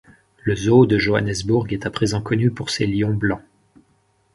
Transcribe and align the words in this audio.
Le 0.45 0.55
zoo 0.55 0.87
de 0.87 0.97
Johannesburg 0.97 1.67
est 1.69 1.85
à 1.85 1.91
présent 1.91 2.23
connu 2.23 2.49
pour 2.49 2.71
ses 2.71 2.87
lions 2.87 3.13
blancs. 3.13 3.43